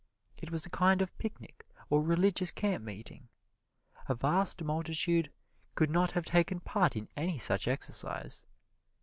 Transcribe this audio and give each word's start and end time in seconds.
It 0.35 0.49
was 0.49 0.65
a 0.65 0.69
kind 0.71 1.03
of 1.03 1.15
picnic 1.19 1.63
or 1.91 2.01
religious 2.01 2.51
campmeeting. 2.51 3.27
A 4.09 4.15
vast 4.15 4.63
multitude 4.63 5.31
could 5.75 5.91
not 5.91 6.09
have 6.13 6.25
taken 6.25 6.59
part 6.59 6.95
in 6.95 7.07
any 7.15 7.37
such 7.37 7.67
exercise. 7.67 8.43